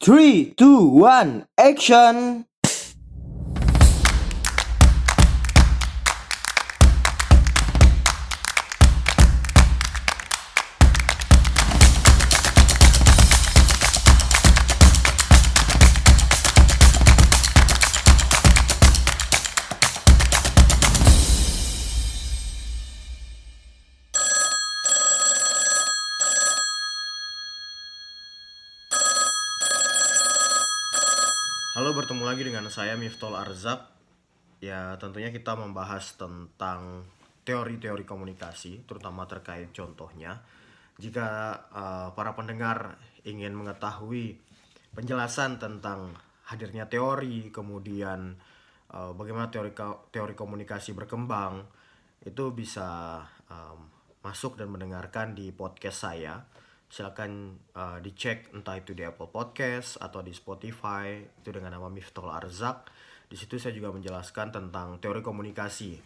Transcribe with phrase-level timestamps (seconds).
[0.00, 2.46] Three, two, one, action!
[32.68, 33.88] Saya Miftol Arzak.
[34.60, 37.08] Ya, tentunya kita membahas tentang
[37.48, 40.44] teori-teori komunikasi, terutama terkait contohnya.
[41.00, 41.28] Jika
[41.72, 44.36] eh, para pendengar ingin mengetahui
[44.92, 46.12] penjelasan tentang
[46.44, 48.36] hadirnya teori, kemudian
[48.92, 49.72] eh, bagaimana teori
[50.12, 51.64] teori komunikasi berkembang,
[52.26, 53.78] itu bisa em,
[54.20, 56.42] masuk dan mendengarkan di podcast saya
[56.88, 62.32] silakan uh, dicek entah itu di Apple Podcast atau di Spotify itu dengan nama Miftol
[62.32, 62.88] Arzak.
[63.28, 66.00] Di situ saya juga menjelaskan tentang teori komunikasi.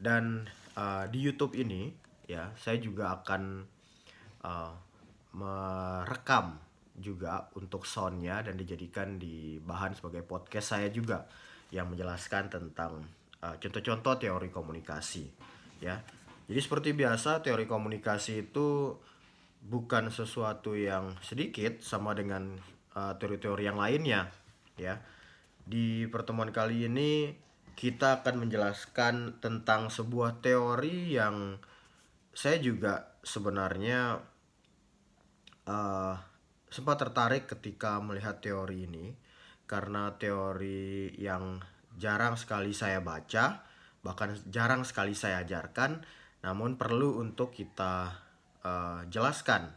[0.00, 0.48] Dan
[0.80, 1.92] uh, di YouTube ini
[2.24, 3.42] ya saya juga akan
[4.48, 4.72] uh,
[5.36, 6.56] merekam
[6.96, 11.26] juga untuk soundnya dan dijadikan di bahan sebagai podcast saya juga
[11.74, 13.02] yang menjelaskan tentang
[13.42, 15.26] uh, contoh-contoh teori komunikasi
[15.84, 16.00] ya.
[16.44, 18.96] Jadi seperti biasa teori komunikasi itu
[19.64, 22.60] bukan sesuatu yang sedikit sama dengan
[22.92, 24.28] uh, teori-teori yang lainnya
[24.76, 25.00] ya.
[25.64, 27.32] Di pertemuan kali ini
[27.74, 31.58] kita akan menjelaskan tentang sebuah teori yang
[32.30, 34.20] saya juga sebenarnya
[35.66, 36.14] uh,
[36.68, 39.14] sempat tertarik ketika melihat teori ini
[39.64, 41.62] karena teori yang
[41.96, 43.64] jarang sekali saya baca
[44.04, 46.04] bahkan jarang sekali saya ajarkan
[46.44, 48.12] namun perlu untuk kita
[48.64, 49.70] uh, jelaskan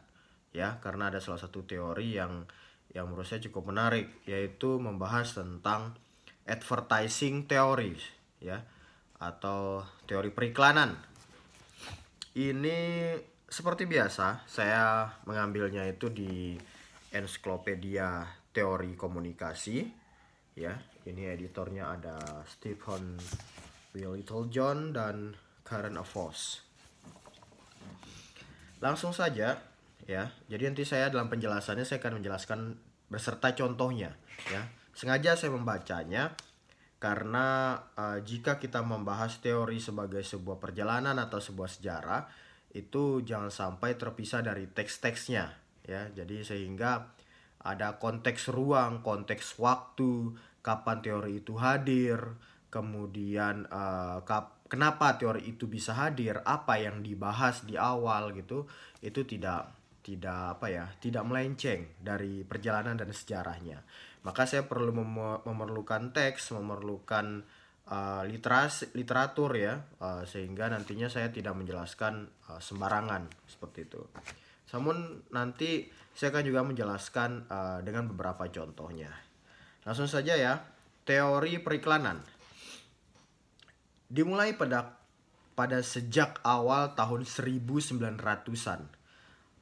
[0.55, 2.47] ya karena ada salah satu teori yang
[2.95, 5.93] yang menurut saya cukup menarik yaitu membahas tentang
[6.47, 8.01] advertising theories
[8.39, 8.63] ya
[9.19, 10.95] atau teori periklanan.
[12.37, 12.77] Ini
[13.49, 16.55] seperti biasa saya mengambilnya itu di
[17.11, 19.83] ensiklopedia teori komunikasi
[20.55, 20.73] ya.
[21.07, 23.15] Ini editornya ada Stephen
[23.95, 25.33] Will Littlejohn dan
[25.63, 26.66] Karen Avos
[28.79, 29.57] Langsung saja
[30.05, 30.23] ya.
[30.47, 32.59] Jadi nanti saya dalam penjelasannya saya akan menjelaskan
[33.07, 34.13] beserta contohnya
[34.51, 34.67] ya.
[34.97, 36.33] Sengaja saya membacanya
[36.97, 42.25] karena eh, jika kita membahas teori sebagai sebuah perjalanan atau sebuah sejarah
[42.73, 45.45] itu jangan sampai terpisah dari teks-teksnya
[45.85, 46.09] ya.
[46.13, 47.13] Jadi sehingga
[47.61, 52.37] ada konteks ruang, konteks waktu, kapan teori itu hadir,
[52.73, 58.67] kemudian eh, kap- kenapa teori itu bisa hadir, apa yang dibahas di awal gitu,
[59.01, 59.73] itu tidak
[60.07, 63.83] tidak apa ya, tidak melenceng dari perjalanan dan sejarahnya.
[64.23, 67.43] Maka saya perlu mem- memerlukan teks, memerlukan
[67.87, 73.99] eh, literasi literatur ya, eh, sehingga nantinya saya tidak menjelaskan eh, sembarangan seperti itu.
[74.71, 79.11] Namun nanti saya akan juga menjelaskan eh, dengan beberapa contohnya.
[79.83, 80.59] Langsung saja ya,
[81.03, 82.36] teori periklanan.
[84.07, 84.97] Dimulai pada
[85.57, 88.81] pada sejak awal tahun 1900-an.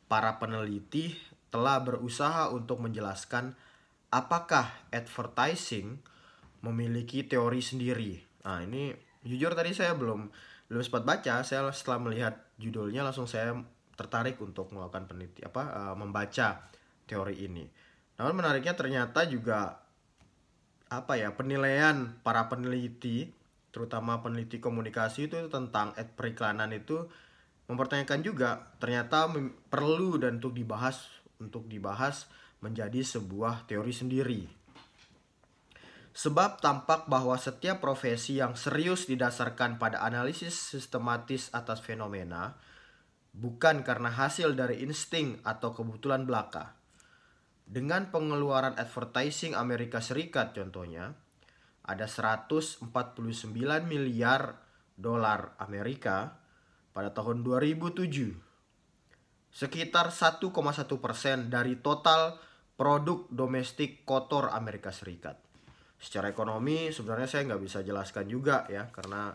[0.06, 1.16] Para peneliti
[1.50, 3.55] telah berusaha untuk menjelaskan
[4.11, 6.03] apakah advertising
[6.59, 8.19] memiliki teori sendiri.
[8.44, 8.91] Nah, ini
[9.23, 10.28] jujur tadi saya belum
[10.67, 13.55] belum sempat baca, saya setelah melihat judulnya langsung saya
[13.95, 16.59] tertarik untuk melakukan peneliti apa eh, membaca
[17.07, 17.66] teori ini.
[18.19, 19.79] Namun menariknya ternyata juga
[20.91, 23.31] apa ya penilaian para peneliti
[23.75, 27.03] terutama peneliti komunikasi itu tentang ad periklanan itu
[27.68, 29.28] mempertanyakan juga ternyata
[29.68, 31.03] perlu dan untuk dibahas
[31.44, 32.31] untuk dibahas
[32.64, 34.41] menjadi sebuah teori sendiri.
[36.16, 42.56] Sebab tampak bahwa setiap profesi yang serius didasarkan pada analisis sistematis atas fenomena
[43.35, 46.80] bukan karena hasil dari insting atau kebetulan belaka.
[47.68, 51.11] Dengan pengeluaran advertising Amerika Serikat contohnya,
[51.85, 52.90] ada 149
[53.85, 54.58] miliar
[54.97, 56.41] dolar Amerika
[56.96, 58.46] pada tahun 2007.
[59.55, 60.52] Sekitar 1,1
[60.99, 62.35] persen dari total
[62.76, 65.40] produk domestik kotor Amerika Serikat.
[65.96, 69.32] Secara ekonomi sebenarnya saya nggak bisa jelaskan juga ya karena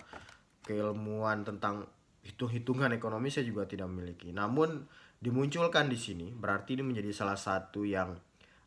[0.60, 1.88] keilmuan tentang
[2.20, 4.28] hitung-hitungan ekonomi saya juga tidak memiliki.
[4.28, 4.84] Namun
[5.16, 8.12] dimunculkan di sini berarti ini menjadi salah satu yang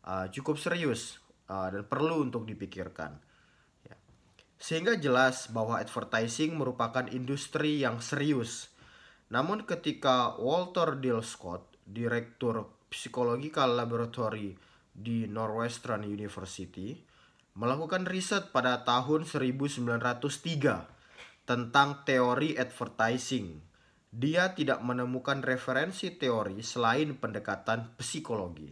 [0.09, 1.21] uh, cukup serius
[1.53, 3.32] uh, dan perlu untuk dipikirkan.
[4.63, 8.71] Sehingga jelas bahwa advertising merupakan industri yang serius.
[9.27, 14.55] Namun ketika Walter Dill Scott, direktur Psychological Laboratory
[14.95, 16.95] di Northwestern University
[17.59, 23.59] melakukan riset pada tahun 1903 tentang teori advertising.
[24.13, 28.71] Dia tidak menemukan referensi teori selain pendekatan psikologi.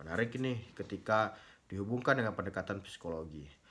[0.00, 1.36] Menarik ini ketika
[1.68, 3.63] dihubungkan dengan pendekatan psikologi.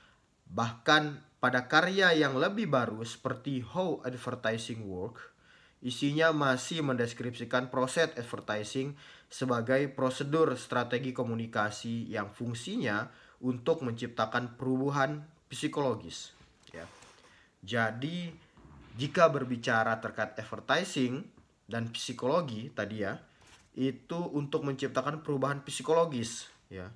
[0.54, 5.34] Bahkan pada karya yang lebih baru seperti How Advertising Work,
[5.82, 8.94] isinya masih mendeskripsikan proses advertising
[9.26, 13.10] sebagai prosedur strategi komunikasi yang fungsinya
[13.42, 16.32] untuk menciptakan perubahan psikologis.
[16.70, 16.86] Ya.
[17.60, 18.30] Jadi
[18.94, 21.26] jika berbicara terkait advertising
[21.66, 23.18] dan psikologi tadi ya,
[23.74, 26.94] itu untuk menciptakan perubahan psikologis ya.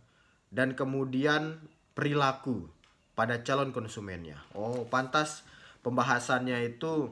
[0.48, 1.60] Dan kemudian
[1.92, 2.77] perilaku
[3.18, 4.38] pada calon konsumennya.
[4.54, 5.42] Oh, pantas
[5.82, 7.10] pembahasannya itu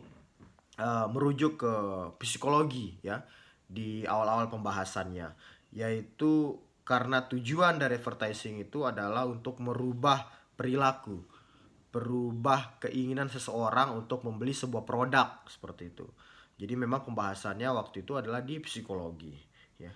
[0.79, 1.75] uh, merujuk ke
[2.23, 3.27] psikologi ya
[3.67, 5.35] di awal-awal pembahasannya,
[5.75, 11.19] yaitu karena tujuan dari advertising itu adalah untuk merubah perilaku,
[11.91, 16.07] berubah keinginan seseorang untuk membeli sebuah produk seperti itu.
[16.57, 19.35] Jadi memang pembahasannya waktu itu adalah di psikologi,
[19.83, 19.91] ya.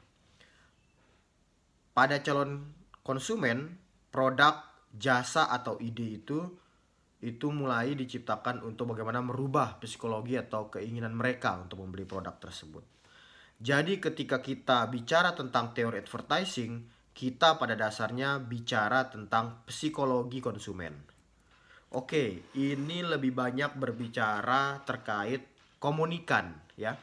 [1.94, 2.66] Pada calon
[3.06, 3.78] konsumen,
[4.10, 6.38] produk jasa atau ide itu
[7.20, 12.81] itu mulai diciptakan untuk bagaimana merubah psikologi atau keinginan mereka untuk membeli produk tersebut.
[13.60, 16.81] Jadi ketika kita bicara tentang teori advertising,
[17.12, 20.96] kita pada dasarnya bicara tentang psikologi konsumen.
[21.93, 25.44] Oke, ini lebih banyak berbicara terkait
[25.76, 26.96] komunikan ya.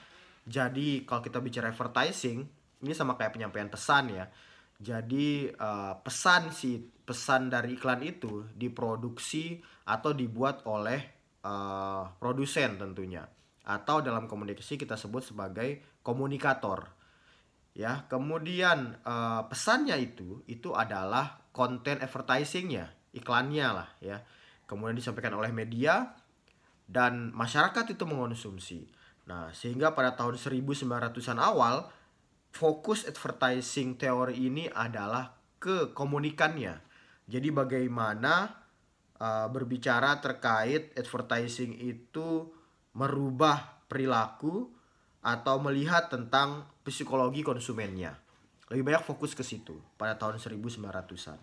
[0.47, 2.41] Jadi kalau kita bicara advertising,
[2.81, 4.25] ini sama kayak penyampaian pesan ya.
[4.81, 10.99] Jadi uh, pesan si pesan dari iklan itu diproduksi atau dibuat oleh
[11.47, 13.23] uh, produsen tentunya
[13.67, 16.91] atau dalam komunikasi kita sebut sebagai komunikator.
[17.77, 24.19] Ya, kemudian uh, pesannya itu itu adalah konten advertisingnya, iklannya lah ya.
[24.67, 26.11] Kemudian disampaikan oleh media
[26.87, 28.87] dan masyarakat itu mengonsumsi.
[29.27, 31.87] Nah, sehingga pada tahun 1900-an awal
[32.55, 36.86] fokus advertising teori ini adalah ke komunikannya.
[37.27, 38.47] Jadi bagaimana
[39.19, 42.47] uh, berbicara terkait advertising itu
[42.95, 44.71] merubah perilaku
[45.19, 48.15] atau melihat tentang psikologi konsumennya.
[48.71, 51.39] Lebih banyak fokus ke situ pada tahun 1900-an.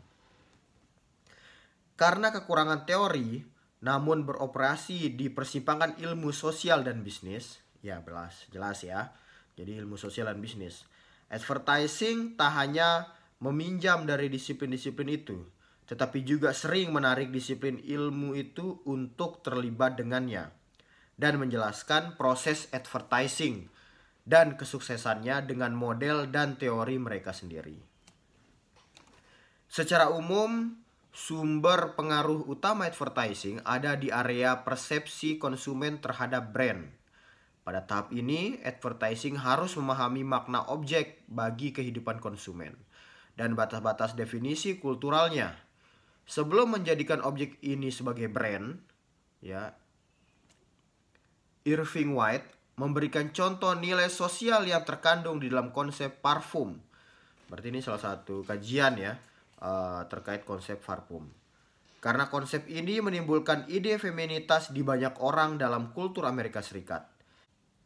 [1.95, 3.45] Karena kekurangan teori,
[3.85, 9.15] namun beroperasi di persimpangan ilmu sosial dan bisnis, ya jelas, jelas ya.
[9.55, 10.83] Jadi ilmu sosial dan bisnis.
[11.31, 15.39] Advertising tak hanya meminjam dari disiplin-disiplin itu,
[15.85, 20.49] tetapi juga sering menarik disiplin ilmu itu untuk terlibat dengannya
[21.15, 23.69] dan menjelaskan proses advertising
[24.25, 27.77] dan kesuksesannya dengan model dan teori mereka sendiri.
[29.69, 30.73] Secara umum,
[31.13, 37.05] sumber pengaruh utama advertising ada di area persepsi konsumen terhadap brand
[37.65, 42.77] pada tahap ini, advertising harus memahami makna objek bagi kehidupan konsumen
[43.41, 45.64] dan batas-batas definisi kulturalnya.
[46.25, 48.81] Sebelum menjadikan objek ini sebagai brand,
[49.45, 49.73] ya,
[51.69, 52.49] Irving White
[52.81, 56.75] memberikan contoh nilai sosial yang terkandung di dalam konsep parfum.
[57.49, 59.15] Berarti ini salah satu kajian ya
[59.63, 61.29] uh, terkait konsep parfum.
[62.01, 67.15] Karena konsep ini menimbulkan ide feminitas di banyak orang dalam kultur Amerika Serikat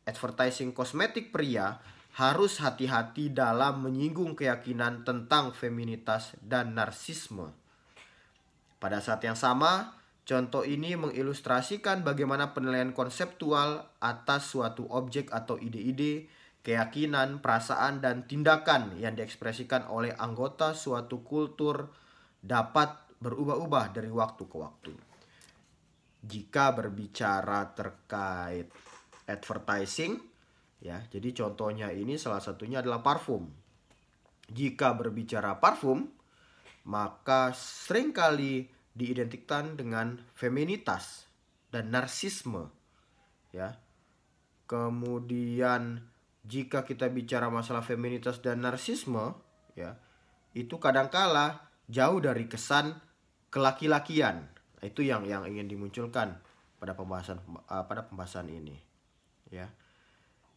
[0.09, 1.76] advertising kosmetik pria
[2.16, 7.52] harus hati-hati dalam menyinggung keyakinan tentang feminitas dan narsisme.
[8.78, 16.30] Pada saat yang sama, contoh ini mengilustrasikan bagaimana penilaian konseptual atas suatu objek atau ide-ide,
[16.62, 21.90] keyakinan, perasaan, dan tindakan yang diekspresikan oleh anggota suatu kultur
[22.38, 24.94] dapat berubah-ubah dari waktu ke waktu.
[26.23, 28.70] Jika berbicara terkait
[29.28, 30.28] advertising
[30.82, 31.02] ya.
[31.06, 33.47] Jadi contohnya ini salah satunya adalah parfum.
[34.49, 36.08] Jika berbicara parfum,
[36.88, 41.28] maka sering kali diidentikan dengan feminitas
[41.68, 42.73] dan narsisme
[43.52, 43.76] ya.
[44.68, 46.04] Kemudian
[46.45, 49.37] jika kita bicara masalah feminitas dan narsisme
[49.76, 50.00] ya,
[50.57, 52.97] itu kadangkala jauh dari kesan
[53.52, 54.49] kelaki-lakian.
[54.80, 56.40] Itu yang yang ingin dimunculkan
[56.80, 58.76] pada pembahasan pada pembahasan ini
[59.52, 59.68] ya.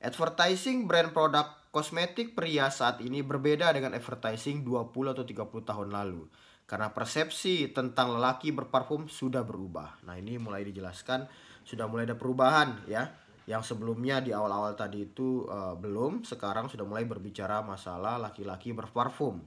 [0.01, 6.25] Advertising brand produk kosmetik pria saat ini berbeda dengan advertising 20 atau 30 tahun lalu
[6.71, 9.99] karena persepsi tentang lelaki berparfum sudah berubah.
[10.07, 11.27] Nah, ini mulai dijelaskan
[11.67, 13.11] sudah mulai ada perubahan ya.
[13.43, 19.43] Yang sebelumnya di awal-awal tadi itu uh, belum, sekarang sudah mulai berbicara masalah laki-laki berparfum.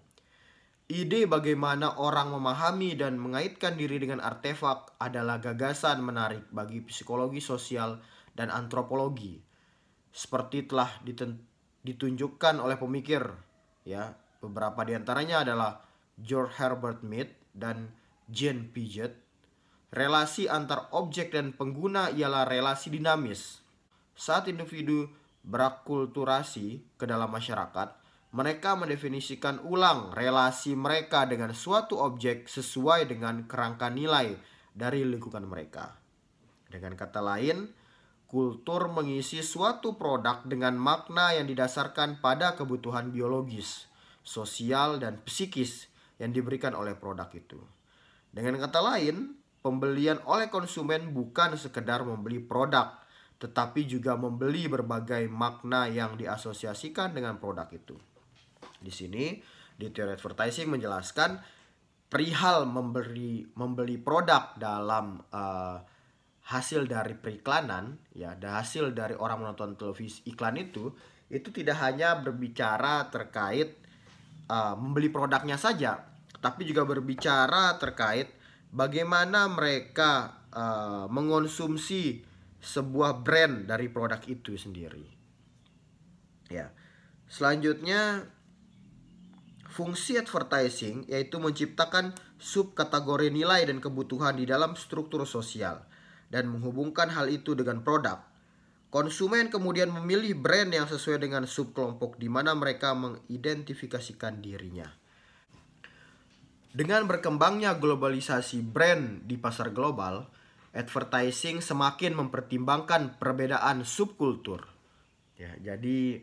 [0.85, 8.05] Ide bagaimana orang memahami dan mengaitkan diri dengan artefak adalah gagasan menarik bagi psikologi sosial
[8.37, 9.54] dan antropologi.
[10.15, 11.03] Seperti telah
[11.83, 13.27] ditunjukkan oleh pemikir,
[13.83, 15.83] ya, beberapa di antaranya adalah
[16.15, 17.91] George Herbert Mead dan
[18.31, 19.19] Jane Piaget.
[19.91, 23.59] Relasi antar objek dan pengguna ialah relasi dinamis.
[24.15, 25.11] Saat individu
[25.43, 27.99] berakulturasi ke dalam masyarakat,
[28.35, 34.35] mereka mendefinisikan ulang relasi mereka dengan suatu objek sesuai dengan kerangka nilai
[34.75, 35.95] dari lingkungan mereka.
[36.67, 37.71] Dengan kata lain,
[38.35, 43.87] kultur mengisi suatu produk dengan makna yang didasarkan pada kebutuhan biologis,
[44.27, 45.87] sosial, dan psikis
[46.19, 47.63] yang diberikan oleh produk itu.
[48.35, 52.99] Dengan kata lain, pembelian oleh konsumen bukan sekedar membeli produk,
[53.39, 57.95] tetapi juga membeli berbagai makna yang diasosiasikan dengan produk itu.
[58.83, 59.39] Di sini
[59.79, 61.39] di teori advertising menjelaskan
[62.11, 65.94] perihal memberi membeli produk dalam uh,
[66.45, 70.93] hasil dari periklanan ya dan hasil dari orang menonton televisi iklan itu
[71.33, 73.81] itu tidak hanya berbicara terkait
[74.53, 76.05] uh, membeli produknya saja
[76.45, 78.29] tapi juga berbicara terkait
[78.69, 82.21] bagaimana mereka uh, mengonsumsi
[82.61, 85.05] sebuah brand dari produk itu sendiri.
[86.53, 86.69] Ya
[87.25, 88.29] selanjutnya
[89.75, 95.83] Fungsi advertising yaitu menciptakan subkategori nilai dan kebutuhan di dalam struktur sosial
[96.29, 98.21] dan menghubungkan hal itu dengan produk.
[98.89, 104.87] Konsumen kemudian memilih brand yang sesuai dengan subkelompok di mana mereka mengidentifikasikan dirinya.
[106.75, 110.27] Dengan berkembangnya globalisasi brand di pasar global,
[110.75, 114.63] advertising semakin mempertimbangkan perbedaan subkultur.
[115.39, 116.23] Ya, jadi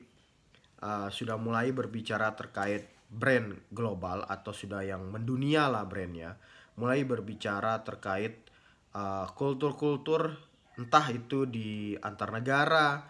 [0.80, 6.40] uh, sudah mulai berbicara terkait brand global atau sudah yang mendunia lah brandnya
[6.80, 8.48] mulai berbicara terkait
[8.96, 10.36] uh, kultur-kultur
[10.80, 13.04] entah itu di antar negara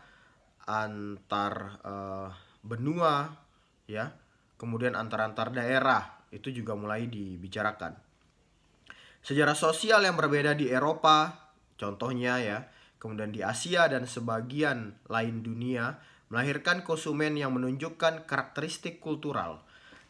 [0.66, 2.30] antar uh,
[2.62, 3.30] benua
[3.90, 4.14] ya
[4.58, 7.98] kemudian antar-antar daerah itu juga mulai dibicarakan.
[9.22, 12.58] Sejarah sosial yang berbeda di Eropa contohnya ya
[13.02, 15.98] kemudian di Asia dan sebagian lain dunia
[16.32, 19.66] melahirkan konsumen yang menunjukkan karakteristik kultural.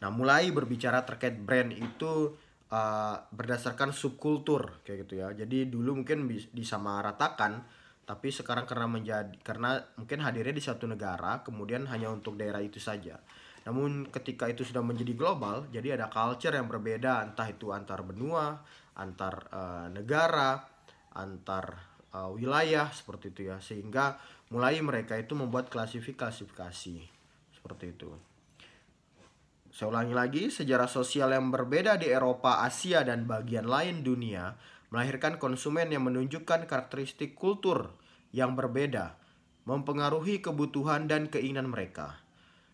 [0.06, 2.38] Nah, mulai berbicara terkait brand itu
[2.72, 5.30] uh, berdasarkan subkultur kayak gitu ya.
[5.36, 6.26] Jadi dulu mungkin
[6.56, 7.62] disamaratakan,
[8.08, 12.80] tapi sekarang karena menjadi karena mungkin hadirnya di satu negara, kemudian hanya untuk daerah itu
[12.80, 13.20] saja.
[13.62, 18.58] Namun ketika itu sudah menjadi global, jadi ada culture yang berbeda, entah itu antar benua,
[18.98, 20.66] antar uh, negara,
[21.14, 21.78] antar
[22.10, 23.62] uh, wilayah seperti itu ya.
[23.62, 24.18] Sehingga
[24.50, 26.98] mulai mereka itu membuat klasifikasi-klasifikasi
[27.54, 28.31] seperti itu.
[29.72, 34.60] Saya ulangi lagi, sejarah sosial yang berbeda di Eropa, Asia, dan bagian lain dunia
[34.92, 37.96] melahirkan konsumen yang menunjukkan karakteristik kultur
[38.36, 39.16] yang berbeda,
[39.64, 42.20] mempengaruhi kebutuhan dan keinginan mereka.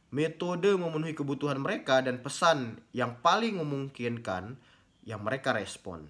[0.10, 4.58] Metode memenuhi kebutuhan mereka dan pesan yang paling memungkinkan
[5.06, 6.10] yang mereka respon.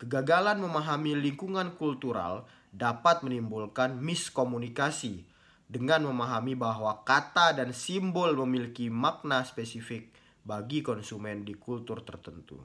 [0.00, 5.28] Kegagalan memahami lingkungan kultural dapat menimbulkan miskomunikasi
[5.68, 12.58] dengan memahami bahwa kata dan simbol memiliki makna spesifik bagi konsumen di kultur tertentu.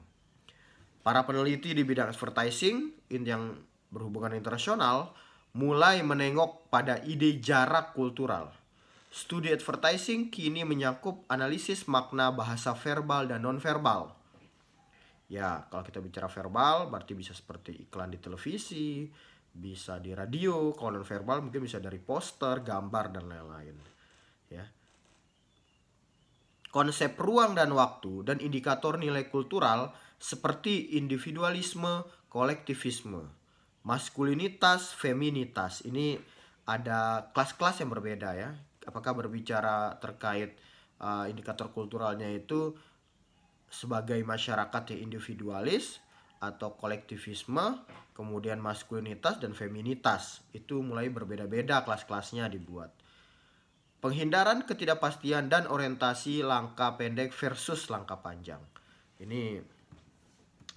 [1.02, 3.54] Para peneliti di bidang advertising yang
[3.88, 5.14] berhubungan internasional
[5.56, 8.52] mulai menengok pada ide jarak kultural.
[9.08, 14.12] Studi advertising kini menyangkup analisis makna bahasa verbal dan nonverbal.
[15.32, 19.08] Ya, kalau kita bicara verbal berarti bisa seperti iklan di televisi,
[19.48, 23.76] bisa di radio, kalau nonverbal mungkin bisa dari poster, gambar dan lain-lain.
[26.68, 33.24] Konsep ruang dan waktu, dan indikator nilai kultural seperti individualisme, kolektivisme,
[33.88, 35.80] maskulinitas, feminitas.
[35.88, 36.20] Ini
[36.68, 38.52] ada kelas-kelas yang berbeda ya.
[38.84, 40.60] Apakah berbicara terkait
[41.00, 42.76] uh, indikator kulturalnya itu
[43.68, 46.04] sebagai masyarakat yang individualis
[46.38, 47.82] atau kolektivisme,
[48.12, 50.44] kemudian maskulinitas dan feminitas.
[50.52, 52.92] Itu mulai berbeda-beda kelas-kelasnya dibuat.
[53.98, 58.62] Penghindaran ketidakpastian dan orientasi langkah pendek versus langkah panjang.
[59.18, 59.58] Ini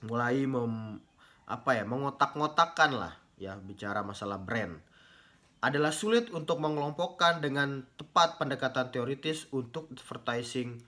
[0.09, 0.97] mulai mem,
[1.45, 4.81] apa ya mengotak-ngotakkan lah ya bicara masalah brand.
[5.61, 10.81] Adalah sulit untuk mengelompokkan dengan tepat pendekatan teoritis untuk advertising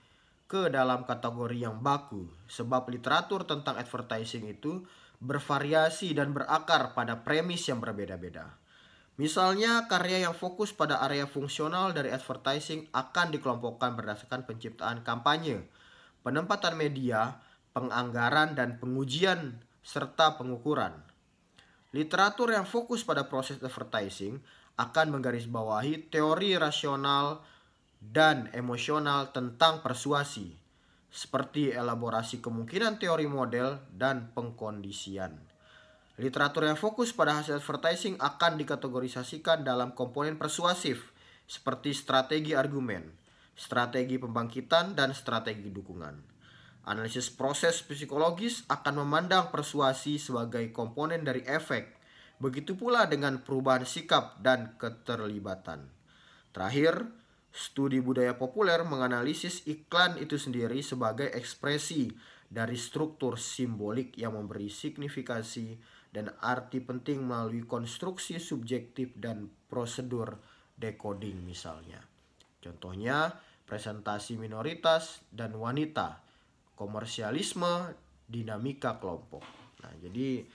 [0.50, 4.82] ke dalam kategori yang baku sebab literatur tentang advertising itu
[5.22, 8.63] bervariasi dan berakar pada premis yang berbeda-beda.
[9.14, 15.70] Misalnya, karya yang fokus pada area fungsional dari advertising akan dikelompokkan berdasarkan penciptaan kampanye,
[16.26, 17.38] penempatan media,
[17.70, 20.98] penganggaran dan pengujian serta pengukuran.
[21.94, 24.42] Literatur yang fokus pada proses advertising
[24.74, 27.46] akan menggarisbawahi teori rasional
[28.02, 30.58] dan emosional tentang persuasi,
[31.06, 35.53] seperti elaborasi kemungkinan teori model dan pengkondisian.
[36.14, 41.10] Literatur yang fokus pada hasil advertising akan dikategorisasikan dalam komponen persuasif,
[41.42, 43.10] seperti strategi argumen,
[43.58, 46.14] strategi pembangkitan, dan strategi dukungan.
[46.86, 51.98] Analisis proses psikologis akan memandang persuasi sebagai komponen dari efek,
[52.38, 55.90] begitu pula dengan perubahan sikap dan keterlibatan.
[56.54, 57.10] Terakhir,
[57.50, 62.14] studi budaya populer menganalisis iklan itu sendiri sebagai ekspresi
[62.46, 70.38] dari struktur simbolik yang memberi signifikasi dan arti penting melalui konstruksi subjektif dan prosedur
[70.78, 71.98] decoding misalnya.
[72.62, 73.34] Contohnya,
[73.66, 76.22] presentasi minoritas dan wanita
[76.78, 77.90] komersialisme,
[78.30, 79.42] dinamika kelompok.
[79.82, 80.46] Nah, jadi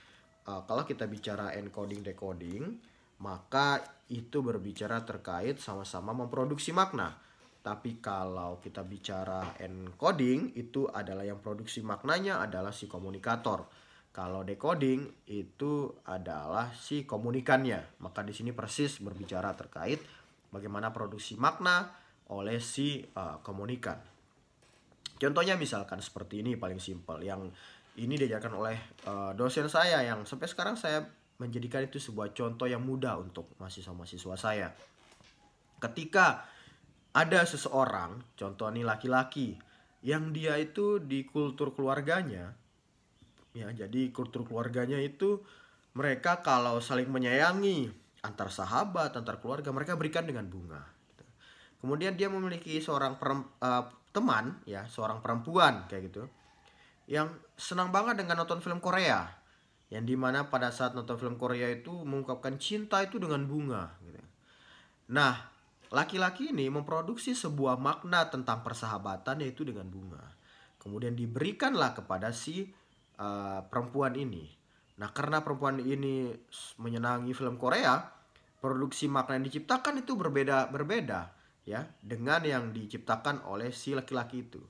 [0.48, 2.80] uh, kalau kita bicara encoding decoding,
[3.20, 7.14] maka itu berbicara terkait sama-sama memproduksi makna.
[7.60, 13.68] Tapi kalau kita bicara encoding itu adalah yang produksi maknanya adalah si komunikator.
[14.20, 18.04] Kalau decoding itu adalah si komunikannya.
[18.04, 19.96] Maka di sini persis berbicara terkait
[20.52, 21.88] bagaimana produksi makna
[22.28, 23.96] oleh si uh, komunikan.
[25.16, 27.48] Contohnya misalkan seperti ini paling simpel yang
[27.96, 28.76] ini diajarkan oleh
[29.08, 31.00] uh, dosen saya yang sampai sekarang saya
[31.40, 34.68] menjadikan itu sebuah contoh yang mudah untuk mahasiswa-mahasiswa saya.
[35.80, 36.44] Ketika
[37.16, 39.56] ada seseorang, contoh ini laki-laki,
[40.04, 42.52] yang dia itu di kultur keluarganya,
[43.50, 45.42] ya jadi kultur keluarganya itu
[45.94, 47.90] mereka kalau saling menyayangi
[48.22, 50.84] antar sahabat, antar keluarga, mereka berikan dengan bunga.
[51.10, 51.24] Gitu.
[51.82, 56.26] Kemudian dia memiliki seorang uh, teman ya seorang perempuan kayak gitu
[57.06, 59.26] yang senang banget dengan nonton film Korea
[59.90, 64.18] yang di mana pada saat nonton film Korea itu mengungkapkan cinta itu dengan bunga gitu.
[65.14, 65.50] Nah
[65.90, 70.22] laki-laki ini memproduksi sebuah makna tentang persahabatan yaitu dengan bunga.
[70.78, 72.70] Kemudian diberikanlah kepada si
[73.20, 74.48] uh, perempuan ini.
[74.96, 76.32] Nah karena perempuan ini
[76.80, 78.00] menyenangi film Korea,
[78.58, 81.20] produksi makna yang diciptakan itu berbeda berbeda
[81.68, 84.60] ya dengan yang diciptakan oleh si laki-laki itu.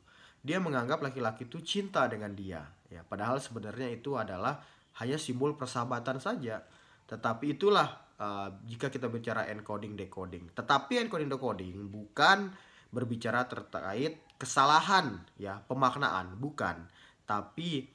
[0.42, 4.58] Dia menganggap laki-laki itu cinta dengan dia ya padahal sebenarnya itu adalah
[4.98, 6.62] hanya simbol persahabatan saja.
[7.06, 7.86] Tetapi itulah
[8.18, 10.50] uh, jika kita bicara encoding decoding.
[10.54, 12.50] Tetapi encoding decoding bukan
[12.90, 16.90] berbicara terkait kesalahan ya pemaknaan bukan
[17.30, 17.86] tapi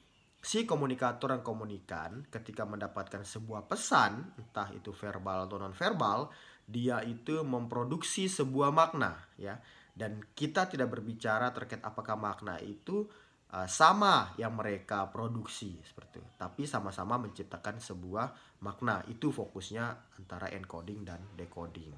[0.46, 6.30] si komunikator dan komunikan ketika mendapatkan sebuah pesan entah itu verbal atau non verbal
[6.62, 9.58] dia itu memproduksi sebuah makna ya.
[9.96, 13.08] Dan kita tidak berbicara terkait apakah makna itu
[13.48, 16.30] uh, sama yang mereka produksi seperti itu.
[16.36, 19.00] Tapi sama-sama menciptakan sebuah makna.
[19.08, 21.90] Itu fokusnya antara encoding dan decoding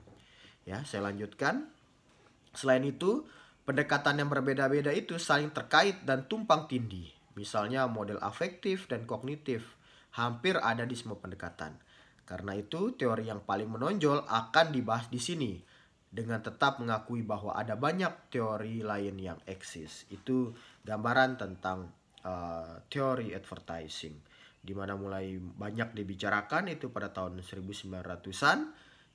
[0.63, 0.87] ya.
[0.87, 1.75] Saya lanjutkan.
[2.55, 3.29] Selain itu
[3.67, 9.79] pendekatan yang berbeda-beda itu saling terkait dan tumpang tindih misalnya model afektif dan kognitif
[10.18, 11.79] hampir ada di semua pendekatan
[12.29, 15.57] karena itu, teori yang paling menonjol akan dibahas di sini
[16.12, 20.05] dengan tetap mengakui bahwa ada banyak teori lain yang eksis.
[20.12, 20.53] Itu
[20.85, 21.88] gambaran tentang
[22.29, 24.20] uh, teori advertising
[24.61, 28.59] di mana mulai banyak dibicarakan itu pada tahun 1900-an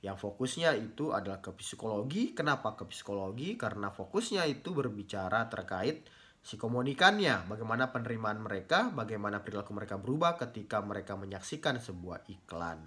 [0.02, 2.34] yang fokusnya itu adalah ke psikologi.
[2.34, 3.54] Kenapa ke psikologi?
[3.54, 6.02] Karena fokusnya itu berbicara terkait
[6.44, 12.84] si komunikannya, bagaimana penerimaan mereka, bagaimana perilaku mereka berubah ketika mereka menyaksikan sebuah iklan.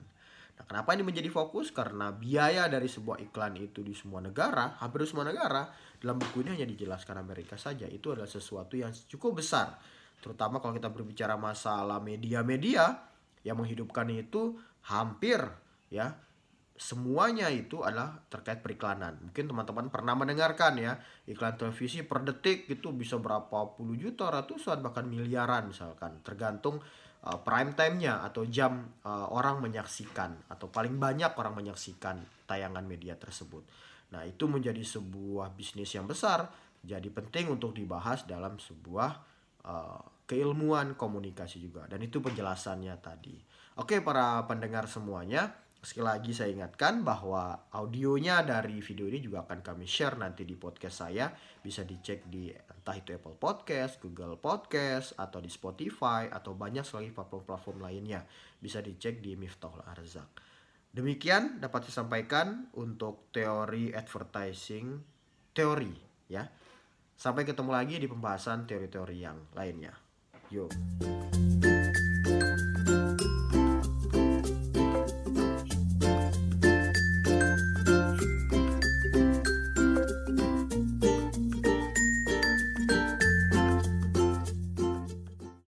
[0.57, 1.73] Nah, kenapa ini menjadi fokus?
[1.73, 6.61] Karena biaya dari sebuah iklan itu di semua negara, hampir semua negara, dalam buku ini
[6.61, 7.89] hanya dijelaskan Amerika saja.
[7.89, 9.73] Itu adalah sesuatu yang cukup besar.
[10.21, 12.93] Terutama kalau kita berbicara masalah media-media
[13.41, 15.41] yang menghidupkan itu hampir
[15.89, 16.13] ya
[16.77, 19.17] semuanya itu adalah terkait periklanan.
[19.25, 20.93] Mungkin teman-teman pernah mendengarkan ya
[21.25, 26.77] iklan televisi per detik itu bisa berapa puluh juta, ratusan bahkan miliaran misalkan, tergantung
[27.25, 33.17] uh, prime time-nya atau jam uh, orang menyaksikan atau paling banyak orang menyaksikan tayangan media
[33.17, 33.65] tersebut.
[34.13, 36.47] Nah, itu menjadi sebuah bisnis yang besar,
[36.79, 39.11] jadi penting untuk dibahas dalam sebuah
[39.67, 43.35] uh, keilmuan komunikasi juga dan itu penjelasannya tadi.
[43.77, 45.53] Oke, para pendengar semuanya,
[45.87, 50.59] Sekali lagi saya ingatkan bahwa audionya dari video ini juga akan kami share nanti di
[50.59, 51.31] podcast saya.
[51.63, 57.15] Bisa dicek di entah itu Apple Podcast, Google Podcast, atau di Spotify, atau banyak sekali
[57.15, 58.19] platform-platform lainnya.
[58.59, 60.27] Bisa dicek di Miftahul Arzak.
[60.91, 64.99] Demikian dapat saya sampaikan untuk teori advertising
[65.55, 65.95] teori
[66.27, 66.43] ya.
[67.15, 69.95] Sampai ketemu lagi di pembahasan teori-teori yang lainnya.
[70.51, 70.67] Yo.